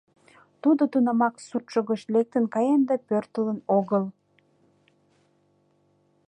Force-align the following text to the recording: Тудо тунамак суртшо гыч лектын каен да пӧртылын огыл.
Тудо 0.61 0.83
тунамак 0.91 1.35
суртшо 1.47 1.79
гыч 1.89 2.01
лектын 2.13 2.45
каен 2.53 2.81
да 2.89 2.95
пӧртылын 3.07 3.59
огыл. 3.77 4.05